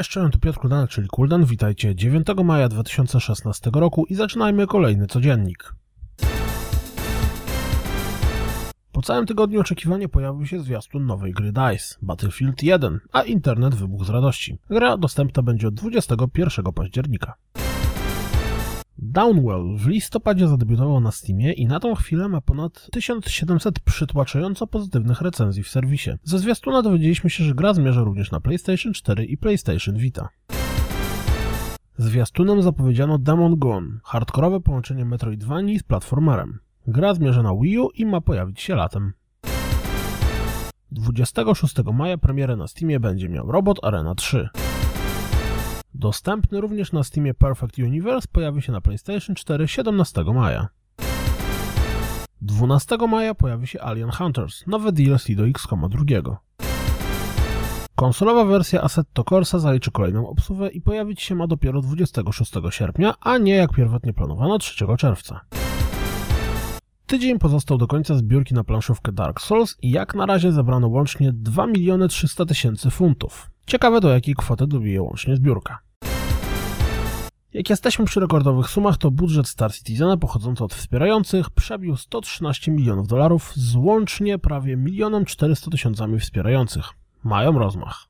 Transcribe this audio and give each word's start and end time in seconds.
Cześć, 0.00 0.10
cześć, 0.10 0.32
tu 0.32 0.38
Piotr 0.38 0.58
Kuldanek, 0.58 0.90
czyli 0.90 1.08
Kuldan. 1.08 1.44
Witajcie 1.44 1.94
9 1.94 2.26
maja 2.44 2.68
2016 2.68 3.70
roku 3.74 4.06
i 4.06 4.14
zaczynajmy 4.14 4.66
kolejny 4.66 5.06
codziennik. 5.06 5.74
Po 8.92 9.02
całym 9.02 9.26
tygodniu 9.26 9.60
oczekiwania 9.60 10.08
pojawił 10.08 10.46
się 10.46 10.60
zwiastun 10.60 11.06
nowej 11.06 11.32
gry 11.32 11.52
DICE, 11.52 11.96
Battlefield 12.02 12.62
1, 12.62 13.00
a 13.12 13.22
internet 13.22 13.74
wybuchł 13.74 14.04
z 14.04 14.10
radości. 14.10 14.58
Gra 14.70 14.96
dostępna 14.96 15.42
będzie 15.42 15.68
od 15.68 15.74
21 15.74 16.64
października. 16.72 17.34
Downwell 19.02 19.76
w 19.76 19.86
listopadzie 19.86 20.48
zadebiutował 20.48 21.00
na 21.00 21.10
Steamie 21.10 21.52
i 21.52 21.66
na 21.66 21.80
tą 21.80 21.94
chwilę 21.94 22.28
ma 22.28 22.40
ponad 22.40 22.88
1700 22.92 23.80
przytłaczająco 23.80 24.66
pozytywnych 24.66 25.20
recenzji 25.20 25.62
w 25.62 25.68
serwisie. 25.68 26.10
Ze 26.22 26.38
zwiastuna 26.38 26.82
dowiedzieliśmy 26.82 27.30
się, 27.30 27.44
że 27.44 27.54
gra 27.54 27.74
zmierza 27.74 28.00
również 28.00 28.30
na 28.30 28.40
PlayStation 28.40 28.92
4 28.92 29.24
i 29.24 29.36
PlayStation 29.36 29.96
Vita. 29.96 30.28
Zwiastunem 31.98 32.62
zapowiedziano 32.62 33.18
Demon 33.18 33.58
Gone, 33.58 33.88
hardkorowe 34.04 34.60
połączenie 34.60 35.04
Metroidvanii 35.04 35.78
z 35.78 35.82
platformerem. 35.82 36.58
Gra 36.86 37.14
zmierza 37.14 37.42
na 37.42 37.54
Wii 37.62 37.78
U 37.78 37.90
i 37.90 38.06
ma 38.06 38.20
pojawić 38.20 38.60
się 38.60 38.74
latem. 38.74 39.12
26 40.92 41.74
maja 41.92 42.18
premierę 42.18 42.56
na 42.56 42.66
Steamie 42.66 43.00
będzie 43.00 43.28
miał 43.28 43.52
Robot 43.52 43.84
Arena 43.84 44.14
3. 44.14 44.48
Dostępny 45.94 46.60
również 46.60 46.92
na 46.92 47.02
Steamie 47.02 47.34
Perfect 47.34 47.78
Universe 47.78 48.28
pojawi 48.32 48.62
się 48.62 48.72
na 48.72 48.80
PlayStation 48.80 49.36
4 49.36 49.68
17 49.68 50.24
maja. 50.24 50.68
12 52.42 52.96
maja 53.08 53.34
pojawi 53.34 53.66
się 53.66 53.80
Alien 53.80 54.10
Hunters, 54.10 54.66
nowe 54.66 54.92
DLC 54.92 55.26
do 55.36 55.46
XCOM 55.46 55.88
2. 55.88 56.38
Konsolowa 57.94 58.44
wersja 58.44 58.82
Assetto 58.82 59.24
Corsa 59.24 59.58
zaliczy 59.58 59.90
kolejną 59.90 60.28
obsługę 60.28 60.68
i 60.68 60.80
pojawić 60.80 61.22
się 61.22 61.34
ma 61.34 61.46
dopiero 61.46 61.80
26 61.80 62.52
sierpnia, 62.70 63.14
a 63.20 63.38
nie 63.38 63.54
jak 63.54 63.72
pierwotnie 63.72 64.12
planowano 64.12 64.58
3 64.58 64.86
czerwca. 64.98 65.40
Tydzień 67.06 67.38
pozostał 67.38 67.78
do 67.78 67.86
końca 67.86 68.14
zbiórki 68.14 68.54
na 68.54 68.64
planszówkę 68.64 69.12
Dark 69.12 69.40
Souls 69.40 69.76
i 69.82 69.90
jak 69.90 70.14
na 70.14 70.26
razie 70.26 70.52
zebrano 70.52 70.88
łącznie 70.88 71.32
2 71.32 71.66
miliony 71.66 72.08
300 72.08 72.46
tysięcy 72.46 72.90
funtów. 72.90 73.49
Ciekawe 73.70 74.00
do 74.00 74.08
jakiej 74.08 74.34
kwoty 74.34 74.66
dobije 74.66 75.02
łącznie 75.02 75.36
zbiórka. 75.36 75.78
Jak 77.52 77.70
jesteśmy 77.70 78.04
przy 78.04 78.20
rekordowych 78.20 78.68
sumach, 78.68 78.96
to 78.96 79.10
budżet 79.10 79.48
Star 79.48 79.72
Citizena 79.72 80.16
pochodzący 80.16 80.64
od 80.64 80.74
wspierających 80.74 81.50
przebił 81.50 81.96
113 81.96 82.70
milionów 82.70 83.08
dolarów 83.08 83.52
z 83.54 83.76
łącznie 83.76 84.38
prawie 84.38 84.78
1 84.86 85.24
400 85.24 85.70
tysiącami 85.70 86.18
wspierających. 86.18 86.84
Mają 87.24 87.58
rozmach. 87.58 88.08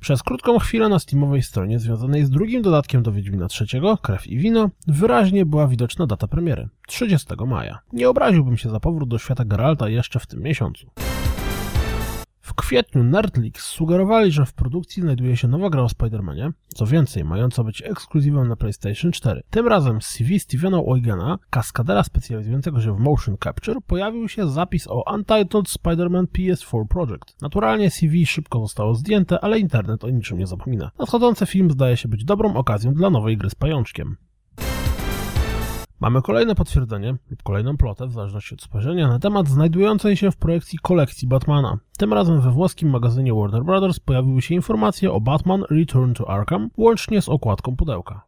Przez 0.00 0.22
krótką 0.22 0.58
chwilę 0.58 0.88
na 0.88 0.98
Steamowej 0.98 1.42
stronie 1.42 1.78
związanej 1.78 2.24
z 2.24 2.30
drugim 2.30 2.62
dodatkiem 2.62 3.02
do 3.02 3.12
Wiedźmina 3.12 3.46
III, 3.60 3.82
Krew 4.02 4.26
i 4.26 4.38
Wino, 4.38 4.70
wyraźnie 4.86 5.46
była 5.46 5.68
widoczna 5.68 6.06
data 6.06 6.26
premiery 6.26 6.68
30 6.86 7.28
maja. 7.46 7.78
Nie 7.92 8.08
obraziłbym 8.08 8.56
się 8.56 8.70
za 8.70 8.80
powrót 8.80 9.08
do 9.08 9.18
świata 9.18 9.44
Geralta 9.44 9.88
jeszcze 9.88 10.20
w 10.20 10.26
tym 10.26 10.40
miesiącu. 10.40 10.90
Kwietniu 12.60 13.04
Nerdleaks 13.04 13.64
sugerowali, 13.64 14.32
że 14.32 14.46
w 14.46 14.52
produkcji 14.52 15.02
znajduje 15.02 15.36
się 15.36 15.48
nowa 15.48 15.70
gra 15.70 15.82
o 15.82 15.86
Spider-Manie, 15.86 16.52
co 16.74 16.86
więcej, 16.86 17.24
mająca 17.24 17.64
być 17.64 17.82
ekskluzywem 17.82 18.48
na 18.48 18.56
PlayStation 18.56 19.12
4. 19.12 19.42
Tym 19.50 19.68
razem 19.68 20.02
z 20.02 20.06
CV 20.06 20.40
Stevena 20.40 20.78
Oigena, 20.78 21.38
kaskadera 21.50 22.02
specjalizującego 22.02 22.80
się 22.80 22.96
w 22.96 22.98
motion 22.98 23.36
capture, 23.44 23.78
pojawił 23.86 24.28
się 24.28 24.48
zapis 24.48 24.86
o 24.88 25.14
Untitled 25.14 25.66
Spider-Man 25.68 26.26
PS4 26.26 26.86
Project. 26.88 27.42
Naturalnie 27.42 27.90
CV 27.90 28.26
szybko 28.26 28.60
zostało 28.60 28.94
zdjęte, 28.94 29.40
ale 29.40 29.58
internet 29.58 30.04
o 30.04 30.10
niczym 30.10 30.38
nie 30.38 30.46
zapomina. 30.46 30.90
Nadchodzący 30.98 31.46
film 31.46 31.70
zdaje 31.70 31.96
się 31.96 32.08
być 32.08 32.24
dobrą 32.24 32.54
okazją 32.54 32.94
dla 32.94 33.10
nowej 33.10 33.36
gry 33.36 33.50
z 33.50 33.54
pajączkiem. 33.54 34.16
Mamy 36.00 36.22
kolejne 36.22 36.54
potwierdzenie 36.54 37.14
lub 37.30 37.42
kolejną 37.42 37.76
plotę, 37.76 38.06
w 38.06 38.12
zależności 38.12 38.54
od 38.54 38.62
spojrzenia, 38.62 39.08
na 39.08 39.18
temat 39.18 39.48
znajdującej 39.48 40.16
się 40.16 40.30
w 40.30 40.36
projekcji 40.36 40.78
kolekcji 40.82 41.28
Batmana. 41.28 41.78
Tym 41.98 42.12
razem 42.12 42.40
we 42.40 42.50
włoskim 42.50 42.90
magazynie 42.90 43.34
Warner 43.34 43.64
Bros. 43.64 44.00
pojawiły 44.00 44.42
się 44.42 44.54
informacje 44.54 45.12
o 45.12 45.20
Batman 45.20 45.64
Return 45.70 46.12
to 46.12 46.30
Arkham, 46.30 46.70
łącznie 46.76 47.22
z 47.22 47.28
okładką 47.28 47.76
pudełka. 47.76 48.22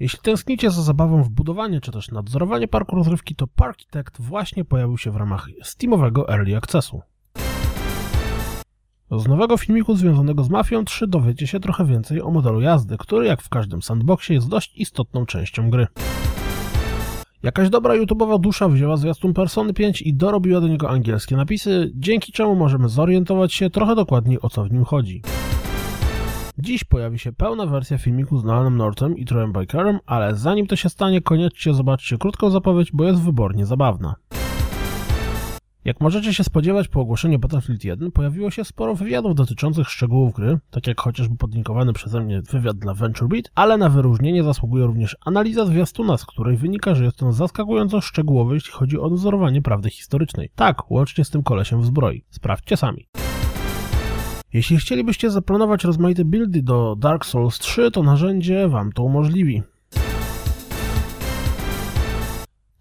Jeśli 0.00 0.18
tęsknicie 0.18 0.70
za 0.70 0.82
zabawą 0.82 1.22
w 1.22 1.28
budowanie 1.28 1.80
czy 1.80 1.92
też 1.92 2.10
nadzorowanie 2.10 2.68
parku 2.68 2.96
rozrywki, 2.96 3.36
to 3.36 3.46
Parkitect 3.46 4.20
właśnie 4.20 4.64
pojawił 4.64 4.98
się 4.98 5.10
w 5.10 5.16
ramach 5.16 5.48
Steamowego 5.62 6.28
Early 6.28 6.56
Accessu. 6.56 7.02
Z 9.10 9.28
nowego 9.28 9.56
filmiku 9.56 9.96
związanego 9.96 10.44
z 10.44 10.50
Mafią 10.50 10.84
3 10.84 11.06
dowiecie 11.06 11.46
się 11.46 11.60
trochę 11.60 11.84
więcej 11.84 12.22
o 12.22 12.30
modelu 12.30 12.60
jazdy, 12.60 12.96
który 12.98 13.26
jak 13.26 13.42
w 13.42 13.48
każdym 13.48 13.82
sandboxie 13.82 14.34
jest 14.34 14.48
dość 14.48 14.76
istotną 14.76 15.26
częścią 15.26 15.70
gry. 15.70 15.86
Jakaś 17.42 17.70
dobra 17.70 17.94
YouTubeowa 17.94 18.38
dusza 18.38 18.68
wzięła 18.68 18.96
zwiastun 18.96 19.34
Persony 19.34 19.74
5 19.74 20.02
i 20.02 20.14
dorobiła 20.14 20.60
do 20.60 20.68
niego 20.68 20.90
angielskie 20.90 21.36
napisy, 21.36 21.92
dzięki 21.94 22.32
czemu 22.32 22.56
możemy 22.56 22.88
zorientować 22.88 23.54
się 23.54 23.70
trochę 23.70 23.94
dokładniej 23.94 24.38
o 24.42 24.48
co 24.48 24.64
w 24.64 24.72
nim 24.72 24.84
chodzi. 24.84 25.22
Dziś 26.58 26.84
pojawi 26.84 27.18
się 27.18 27.32
pełna 27.32 27.66
wersja 27.66 27.98
filmiku 27.98 28.38
z 28.38 28.44
Nolanem 28.44 28.76
Northem 28.76 29.16
i 29.16 29.24
Troyem 29.24 29.52
Bikerem, 29.52 29.98
ale 30.06 30.34
zanim 30.36 30.66
to 30.66 30.76
się 30.76 30.88
stanie, 30.88 31.20
koniecznie 31.20 31.74
zobaczcie 31.74 32.18
krótką 32.18 32.50
zapowiedź, 32.50 32.92
bo 32.92 33.04
jest 33.04 33.22
wybornie 33.22 33.66
zabawna. 33.66 34.14
Jak 35.86 36.00
możecie 36.00 36.34
się 36.34 36.44
spodziewać, 36.44 36.88
po 36.88 37.00
ogłoszeniu 37.00 37.38
Battlefield 37.38 37.84
1 37.84 38.12
pojawiło 38.12 38.50
się 38.50 38.64
sporo 38.64 38.94
wywiadów 38.94 39.34
dotyczących 39.34 39.88
szczegółów 39.88 40.32
gry, 40.32 40.58
tak 40.70 40.86
jak 40.86 41.00
chociażby 41.00 41.36
podlinkowany 41.36 41.92
przeze 41.92 42.20
mnie 42.20 42.42
wywiad 42.42 42.78
dla 42.78 42.94
VentureBeat, 42.94 43.50
ale 43.54 43.76
na 43.76 43.88
wyróżnienie 43.88 44.42
zasługuje 44.42 44.86
również 44.86 45.16
analiza 45.26 45.66
zwiastuna, 45.66 46.16
z 46.16 46.26
której 46.26 46.56
wynika, 46.56 46.94
że 46.94 47.04
jest 47.04 47.22
on 47.22 47.32
zaskakująco 47.32 48.00
szczegółowy, 48.00 48.54
jeśli 48.54 48.72
chodzi 48.72 48.98
o 48.98 49.10
dozorowanie 49.10 49.62
prawdy 49.62 49.90
historycznej. 49.90 50.50
Tak, 50.54 50.90
łącznie 50.90 51.24
z 51.24 51.30
tym 51.30 51.42
kolesiem 51.42 51.80
w 51.80 51.86
zbroi. 51.86 52.24
Sprawdźcie 52.30 52.76
sami. 52.76 53.06
Jeśli 54.52 54.76
chcielibyście 54.76 55.30
zaplanować 55.30 55.84
rozmaite 55.84 56.24
buildy 56.24 56.62
do 56.62 56.96
Dark 56.98 57.26
Souls 57.26 57.58
3, 57.58 57.90
to 57.90 58.02
narzędzie 58.02 58.68
Wam 58.68 58.92
to 58.92 59.02
umożliwi. 59.02 59.62